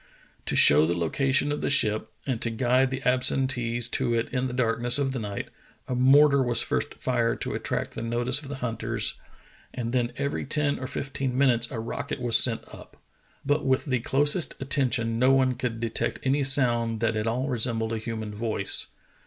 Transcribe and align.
To 0.47 0.55
show 0.55 0.87
the 0.87 0.97
location 0.97 1.51
of 1.51 1.61
the 1.61 1.69
ship 1.69 2.07
and 2.25 2.41
to 2.41 2.49
guide 2.49 2.89
the 2.89 3.07
absentees 3.07 3.87
to 3.89 4.15
it 4.15 4.29
in 4.33 4.47
the 4.47 4.51
darkness 4.53 4.97
of 4.97 5.11
the 5.11 5.19
night, 5.19 5.49
a 5.87 5.93
mortar 5.93 6.41
was 6.41 6.59
first 6.59 6.95
fired 6.95 7.39
to 7.41 7.53
attract 7.53 7.91
the 7.91 8.01
notice 8.01 8.41
of 8.41 8.47
the 8.47 8.55
hunters, 8.65 9.19
and 9.75 9.93
112 9.93 10.13
True 10.31 10.45
Tales 10.45 10.77
of 10.77 10.79
Arctic 10.79 10.79
Heroism 10.79 10.79
then 10.79 10.79
every 10.79 10.79
ten 10.79 10.83
or 10.83 10.87
fifteen 11.31 11.37
minutes 11.37 11.69
a 11.69 11.79
rocket 11.79 12.19
was 12.19 12.43
sent 12.43 12.67
up, 12.73 12.97
but 13.45 13.63
with 13.63 13.85
the 13.85 13.99
closest 13.99 14.55
attention 14.59 15.19
no 15.19 15.29
one 15.33 15.53
could 15.53 15.79
detect 15.79 16.17
any 16.25 16.41
sound 16.41 16.99
that 17.01 17.15
at 17.15 17.27
all 17.27 17.47
resembled 17.47 17.93
a 17.93 17.99
human 17.99 18.33
voice. 18.33 18.87